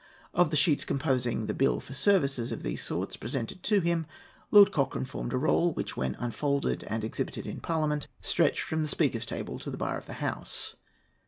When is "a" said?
5.31-5.37